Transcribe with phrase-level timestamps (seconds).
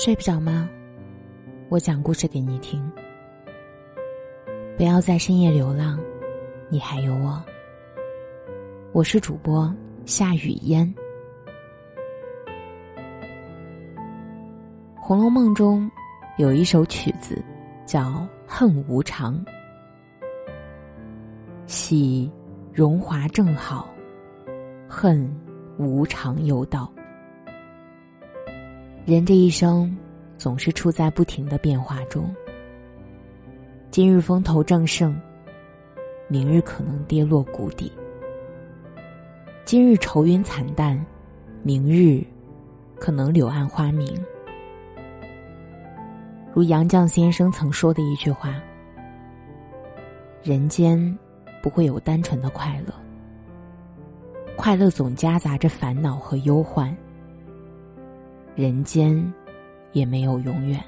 [0.00, 0.70] 睡不着吗？
[1.68, 2.80] 我讲故事给你听。
[4.76, 5.98] 不要在深夜流浪，
[6.68, 7.42] 你还有我。
[8.92, 9.74] 我是主播
[10.04, 10.86] 夏雨嫣。
[15.02, 15.90] 《红楼梦》中
[16.36, 17.44] 有一首曲子
[17.84, 18.02] 叫
[18.46, 19.44] 《恨无常》，
[21.66, 22.30] 喜
[22.72, 23.92] 荣华正好，
[24.88, 25.28] 恨
[25.76, 26.88] 无常有道。
[29.08, 29.96] 人这一生
[30.36, 32.30] 总是处在不停的变化中，
[33.90, 35.18] 今日风头正盛，
[36.28, 37.90] 明日可能跌落谷底；
[39.64, 41.02] 今日愁云惨淡，
[41.62, 42.22] 明日
[43.00, 44.14] 可能柳暗花明。
[46.52, 48.60] 如杨绛先生曾说的一句话
[50.44, 51.18] ：“人间
[51.62, 52.92] 不会有单纯的快乐，
[54.54, 56.94] 快乐总夹杂着烦恼和忧患。”
[58.58, 59.32] 人间，
[59.92, 60.82] 也没有永远。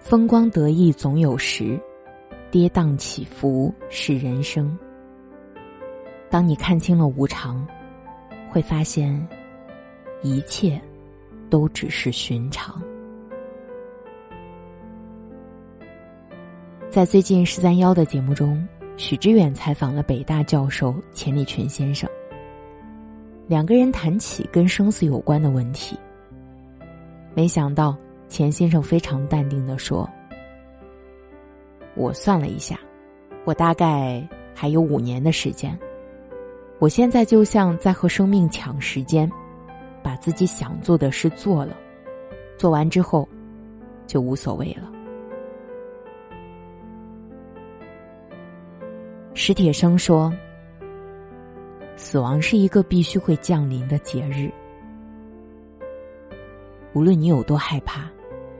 [0.00, 1.78] 风光得意总有时，
[2.50, 4.76] 跌宕起伏是人生。
[6.28, 7.64] 当你看清了无常，
[8.50, 9.24] 会发现，
[10.20, 10.82] 一切
[11.48, 12.82] 都只是寻常。
[16.90, 22.10] 在最近十三幺的节目中，许知远采访了北大教授钱理群先生，
[23.46, 25.96] 两个人谈起跟生死有关的问题。
[27.34, 27.96] 没想到，
[28.28, 30.08] 钱先生非常淡定的说
[31.96, 32.78] ：“我算了一下，
[33.44, 34.22] 我大概
[34.54, 35.78] 还有五年的时间。
[36.78, 39.30] 我现在就像在和生命抢时间，
[40.02, 41.76] 把自己想做的事做了，
[42.58, 43.26] 做完之后，
[44.06, 44.90] 就无所谓了。”
[49.34, 50.30] 史铁生说
[51.96, 54.52] ：“死亡是一个必须会降临的节日。”
[56.94, 58.10] 无论你有多害怕，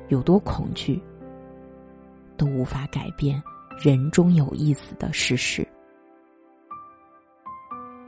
[0.08, 1.02] 有多恐惧，
[2.36, 3.42] 都无法改变
[3.78, 5.66] 人终有一死的事实。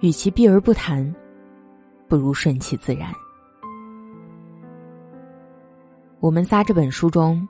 [0.00, 1.14] 与其避而不谈，
[2.08, 3.12] 不如顺其自然。
[6.20, 7.46] 我们仨这本书中，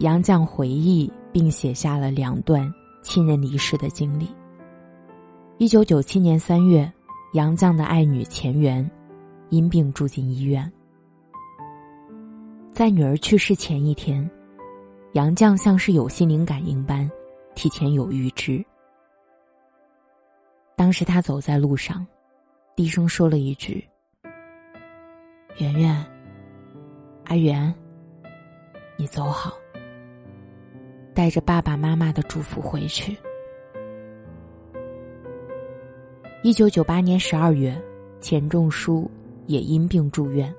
[0.00, 2.70] 杨绛回忆并写下了两段
[3.02, 4.28] 亲人离世的经历。
[5.56, 6.90] 一九九七年三月，
[7.32, 8.88] 杨绛的爱女钱媛
[9.48, 10.70] 因病住进医院。
[12.72, 14.28] 在女儿去世前一天，
[15.12, 17.10] 杨绛像是有心灵感应般，
[17.54, 18.64] 提前有预知。
[20.76, 22.06] 当时他走在路上，
[22.74, 23.86] 低声说了一句
[25.58, 26.06] ：“圆圆，
[27.24, 27.74] 阿元，
[28.96, 29.52] 你走好，
[31.12, 33.16] 带着爸爸妈妈的祝福回去。”
[36.42, 37.78] 一九九八年十二月，
[38.20, 39.10] 钱钟书
[39.46, 40.54] 也因病住院。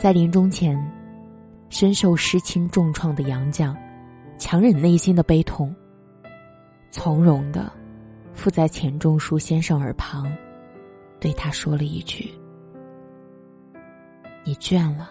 [0.00, 0.82] 在临终前，
[1.68, 3.76] 深受失亲重创的杨绛，
[4.38, 5.76] 强忍内心的悲痛，
[6.90, 7.70] 从容的
[8.32, 10.32] 附在钱钟书先生耳旁，
[11.20, 12.32] 对他说了一句
[14.42, 15.10] ：“你倦了，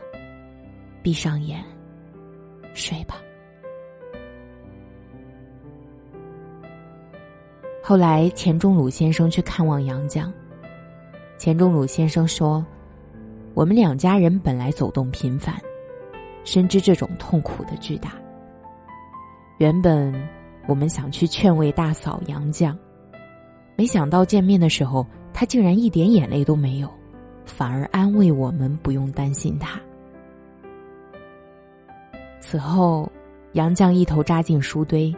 [1.03, 1.63] 闭上眼，
[2.73, 3.17] 睡吧。”
[7.83, 10.33] 后来，钱钟鲁先生去看望杨绛，
[11.38, 12.66] 钱钟鲁先生说。
[13.59, 15.53] 我们两家人本来走动频繁，
[16.45, 18.13] 深知这种痛苦的巨大。
[19.57, 20.13] 原本
[20.65, 22.73] 我们想去劝慰大嫂杨绛，
[23.75, 26.89] 没想到见面的时候，她竟然一点眼泪都没有，
[27.43, 29.77] 反而安慰我们不用担心她。
[32.39, 33.11] 此后，
[33.51, 35.13] 杨绛一头扎进书堆，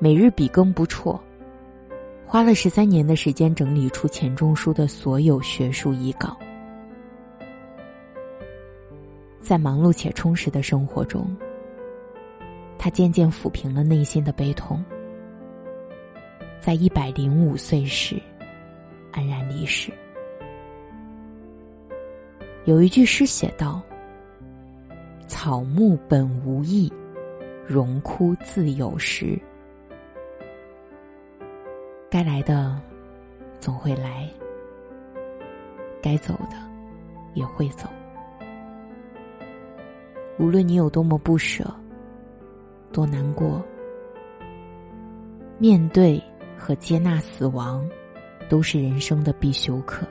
[0.00, 1.16] 每日笔耕不辍，
[2.26, 6.36] 花了十三年的时间整理出钱钟书的所有学术遗稿。
[9.46, 11.24] 在忙碌且充实的生活中，
[12.76, 14.84] 他渐渐抚平了内心的悲痛。
[16.60, 18.20] 在一百零五岁时，
[19.12, 19.92] 安然离世。
[22.64, 23.80] 有一句诗写道
[25.28, 26.92] ：“草木本无意，
[27.64, 29.38] 荣枯自有时。
[32.10, 32.76] 该来的
[33.60, 34.28] 总会来，
[36.02, 36.56] 该走的
[37.34, 37.88] 也会走。”
[40.38, 41.64] 无论你有多么不舍，
[42.92, 43.64] 多难过，
[45.58, 46.22] 面对
[46.58, 47.88] 和接纳死亡，
[48.48, 50.06] 都是人生的必修课。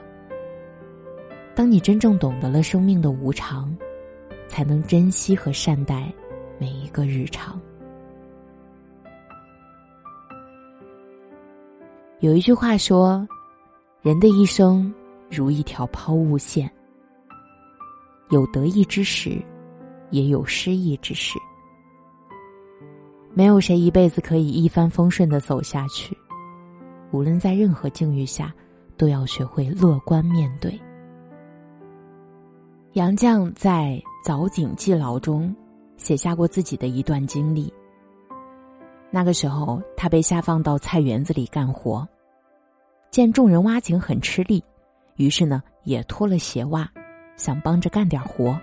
[1.54, 3.72] 当你真正懂得了生命的无常，
[4.48, 6.12] 才能珍惜和善待
[6.58, 7.60] 每一个日常。
[12.18, 13.26] 有一句话说
[14.02, 14.92] ：“人的一生
[15.30, 16.68] 如一条抛物线，
[18.30, 19.40] 有得意之时。”
[20.10, 21.38] 也有失意之时。
[23.34, 26.16] 没有谁一辈子可以一帆风顺的走下去，
[27.10, 28.52] 无论在任何境遇下，
[28.96, 30.80] 都要学会乐观面对。
[32.94, 35.54] 杨绛在《藻井记牢》中
[35.98, 37.70] 写下过自己的一段经历。
[39.10, 42.08] 那个时候，他被下放到菜园子里干活，
[43.10, 44.64] 见众人挖井很吃力，
[45.16, 46.90] 于是呢，也脱了鞋袜，
[47.36, 48.58] 想帮着干点活，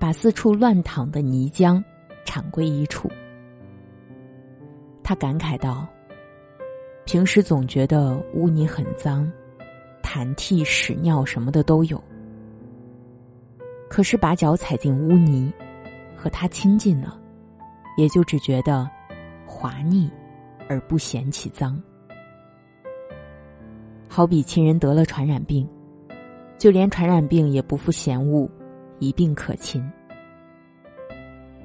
[0.00, 1.80] 把四处乱淌的泥浆
[2.24, 3.08] 铲归一处。
[5.02, 5.86] 他感慨道
[7.04, 9.30] ：“平时总觉得污泥很脏，
[10.02, 12.02] 痰涕、屎尿什么的都有。
[13.90, 15.52] 可是把脚踩进污泥，
[16.16, 17.20] 和他亲近了，
[17.98, 18.88] 也就只觉得
[19.44, 20.10] 滑腻，
[20.66, 21.78] 而不嫌弃脏。
[24.08, 25.68] 好比亲人得了传染病，
[26.56, 28.48] 就连传染病也不负嫌恶，
[29.00, 29.84] 一并可亲。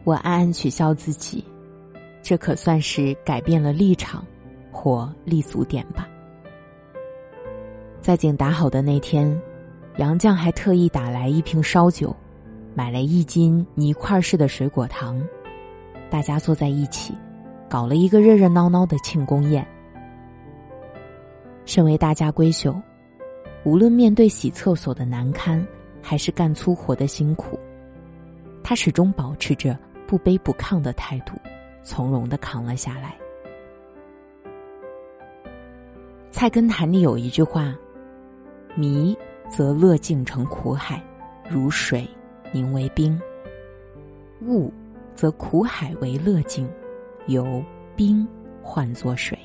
[0.04, 1.46] 我暗暗取笑自己。”
[2.28, 4.26] 这可算是改变了立场，
[4.72, 6.10] 或立足点吧。
[8.02, 9.40] 在井打好的那天，
[9.98, 12.16] 杨绛还特意打来一瓶烧酒，
[12.74, 15.22] 买了一斤泥块式的水果糖，
[16.10, 17.14] 大家坐在一起，
[17.70, 19.64] 搞了一个热热闹闹的庆功宴。
[21.64, 22.76] 身为大家闺秀，
[23.66, 25.64] 无论面对洗厕所的难堪，
[26.08, 27.60] 还是干粗活的辛苦，
[28.64, 29.76] 他始终保持着
[30.06, 31.34] 不卑不亢的态度。
[31.88, 33.16] 从容的扛了下来。
[36.32, 37.76] 《菜根谭》里有一句话
[38.74, 39.16] ：“迷
[39.50, 41.00] 则乐境成苦海，
[41.48, 42.10] 如水
[42.52, 43.20] 凝为冰；
[44.42, 44.74] 悟
[45.14, 46.68] 则苦海为乐境，
[47.28, 47.64] 由
[47.96, 48.28] 冰
[48.64, 49.38] 换作水。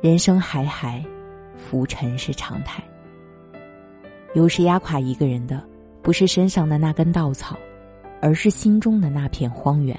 [0.00, 1.04] 人生海海，
[1.56, 2.82] 浮沉是常态。
[4.34, 5.62] 有时压垮一个人的，
[6.02, 7.56] 不是身上的那根稻草，
[8.20, 9.96] 而是心中的那片荒原。”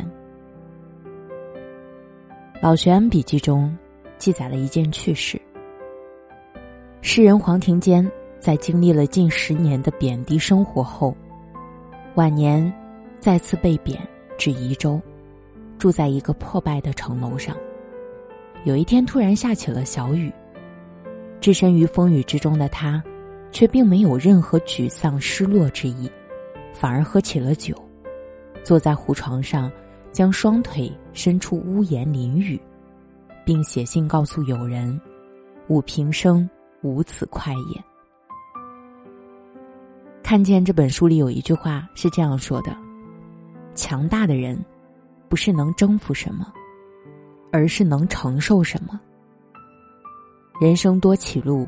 [2.61, 3.75] 老玄笔记中
[4.17, 5.41] 记载了一件趣事：
[7.01, 8.09] 诗人黄庭坚
[8.39, 11.15] 在经历了近十年的贬低生活后，
[12.15, 12.71] 晚年
[13.19, 13.99] 再次被贬
[14.37, 14.99] 至宜州，
[15.77, 17.55] 住在一个破败的城楼上。
[18.63, 20.31] 有一天突然下起了小雨，
[21.39, 23.03] 置身于风雨之中的他，
[23.55, 26.11] 却并没有任何沮丧失落之意，
[26.73, 27.73] 反而喝起了酒，
[28.65, 29.71] 坐在胡床上。
[30.11, 32.57] 将双腿伸出屋檐淋雨，
[33.45, 34.97] 并写信告诉友人
[35.67, 36.49] ：“吾平生
[36.81, 37.83] 无此快也。”
[40.23, 42.73] 看见这本书里有一句话是这样说的
[43.75, 44.57] ：“强大的人，
[45.27, 46.49] 不是能征服什么，
[47.51, 48.97] 而是能承受什么。
[50.61, 51.67] 人生多歧路，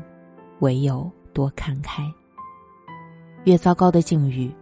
[0.60, 2.02] 唯有多看开。
[3.44, 4.52] 越糟糕的境遇，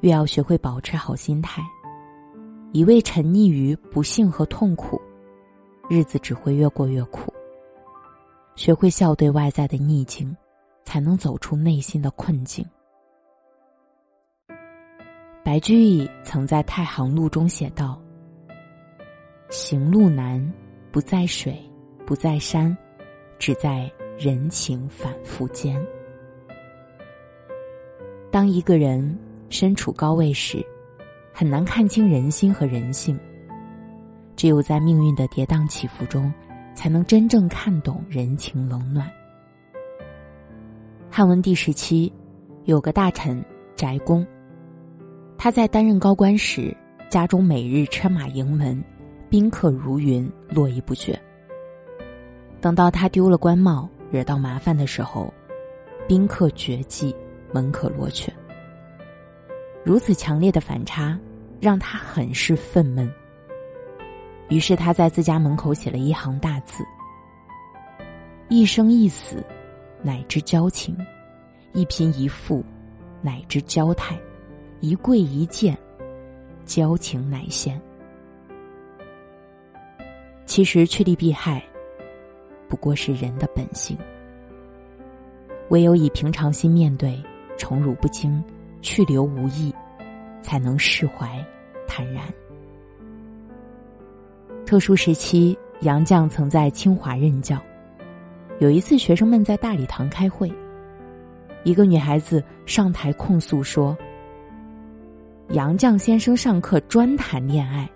[0.00, 1.62] 越要学会保持好心态。”
[2.74, 5.00] 一味沉溺于不幸和痛苦，
[5.88, 7.32] 日子只会越过越苦。
[8.56, 10.36] 学会笑对外在的逆境，
[10.84, 12.66] 才能走出内心的困境。
[15.44, 18.02] 白居易曾在《太行路》中写道
[19.50, 20.52] ：“行路难，
[20.90, 21.62] 不在水，
[22.04, 22.76] 不在山，
[23.38, 23.88] 只在
[24.18, 25.80] 人情反复间。”
[28.34, 29.16] 当一个人
[29.48, 30.60] 身处高位时，
[31.32, 33.16] 很难看清人心和人性，
[34.34, 36.34] 只有在命运的跌宕起伏中，
[36.74, 39.08] 才能真正看懂人情冷暖。
[41.08, 42.12] 汉文帝时期，
[42.64, 43.40] 有个大臣
[43.76, 44.26] 翟公，
[45.38, 46.76] 他在担任高官时，
[47.08, 48.82] 家中每日车马盈门，
[49.30, 51.16] 宾客如云，络绎不绝。
[52.60, 55.32] 等到他丢了官帽，惹到麻烦的时候，
[56.08, 57.14] 宾客绝迹，
[57.54, 58.32] 门可罗雀。
[59.84, 61.16] 如此强烈的反差，
[61.60, 63.08] 让他很是愤懑。
[64.48, 66.82] 于是他在自家门口写了一行大字
[68.50, 69.36] ：“一生一死，
[70.02, 70.96] 乃知交情；
[71.72, 72.64] 一贫一富，
[73.22, 74.16] 乃知交态；
[74.80, 75.78] 一贵一贱，
[76.64, 77.80] 交情乃现。”
[80.44, 81.62] 其实趋利避害，
[82.68, 83.96] 不过是人的本性。
[85.70, 87.22] 唯有以平常心面对，
[87.56, 88.42] 宠辱不惊。
[88.86, 89.74] 去留无意，
[90.42, 91.42] 才能释怀
[91.88, 92.22] 坦然。
[94.66, 97.58] 特殊时期，杨绛曾在清华任教。
[98.58, 100.52] 有一次，学生们在大礼堂开会，
[101.62, 103.96] 一个女孩子上台控诉说
[105.48, 107.88] ：“杨绛先生上课专谈恋爱。”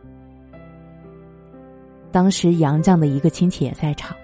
[2.10, 4.16] 当时，杨绛的一个亲戚也在场。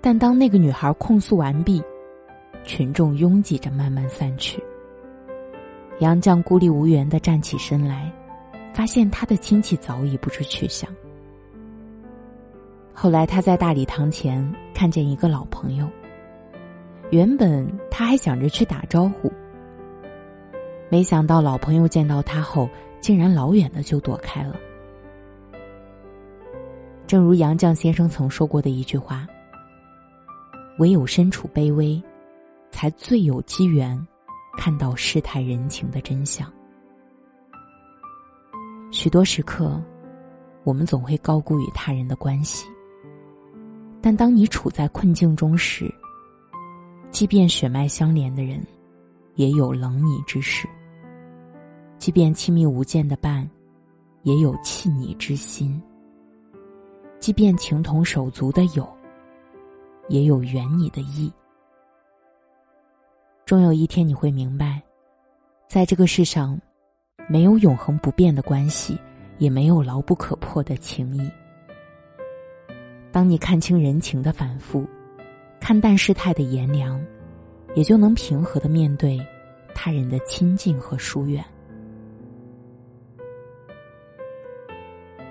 [0.00, 1.80] 但当那个女孩控诉完毕，
[2.64, 4.62] 群众拥挤着慢慢散去。
[6.00, 8.12] 杨绛孤立无援的站起身来，
[8.72, 10.88] 发现他的亲戚早已不知去向。
[12.92, 15.88] 后来他在大礼堂前看见一个老朋友，
[17.10, 19.32] 原本他还想着去打招呼，
[20.88, 22.68] 没想到老朋友见到他后，
[23.00, 24.56] 竟然老远的就躲开了。
[27.06, 29.26] 正如杨绛先生曾说过的一句话
[30.78, 32.00] ：“唯有身处卑微，
[32.70, 33.98] 才最有机缘
[34.56, 36.50] 看到世态人情的真相。”
[38.90, 39.82] 许多时刻，
[40.64, 42.66] 我们总会高估与他人的关系。
[44.00, 45.92] 但当你处在困境中时，
[47.10, 48.64] 即便血脉相连的人，
[49.34, 50.66] 也有冷你之时；
[51.98, 53.48] 即便亲密无间的伴，
[54.22, 55.80] 也有弃你之心；
[57.18, 58.88] 即便情同手足的友，
[60.08, 61.30] 也有远你的意。
[63.48, 64.78] 终有一天你会明白，
[65.70, 66.60] 在这个世上，
[67.30, 69.00] 没有永恒不变的关系，
[69.38, 71.30] 也没有牢不可破的情谊。
[73.10, 74.86] 当你看清人情的反复，
[75.58, 77.02] 看淡世态的炎凉，
[77.74, 79.18] 也就能平和的面对
[79.74, 81.42] 他人的亲近和疏远。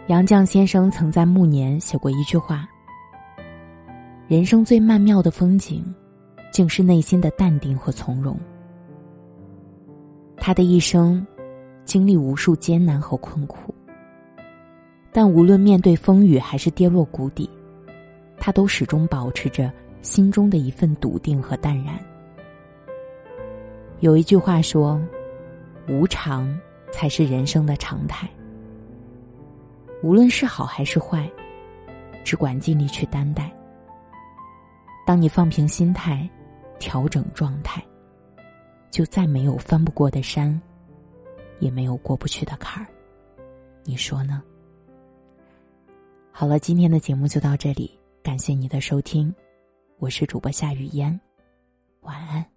[0.07, 2.67] 杨绛先生曾在暮年写过一句话
[4.27, 5.85] ：“人生最曼妙的风景，
[6.57, 8.35] 竟是内心的淡定和从容。”
[10.37, 11.23] 他的一生
[11.85, 13.71] 经历无数艰难和困苦，
[15.11, 17.47] 但无论面对风雨还是跌落谷底。
[18.39, 19.71] 他都始终保持着
[20.01, 21.99] 心中的一份笃定和淡然。
[23.99, 24.99] 有一句话说
[25.87, 26.59] ：“无常
[26.91, 28.27] 才是人生的常态。”
[30.01, 31.29] 无论是好还是坏，
[32.23, 33.51] 只管尽力去担待。
[35.05, 36.27] 当你放平心态，
[36.79, 37.83] 调整状态，
[38.89, 40.59] 就再没有翻不过的山，
[41.59, 42.87] 也没有过不去的坎儿。
[43.83, 44.43] 你说呢？
[46.31, 47.97] 好了，今天的节目就到这里。
[48.21, 49.33] 感谢你的收听，
[49.99, 51.17] 我是主播夏雨嫣，
[52.01, 52.56] 晚安。